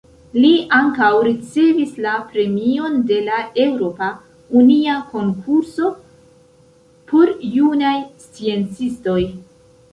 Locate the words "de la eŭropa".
3.11-4.09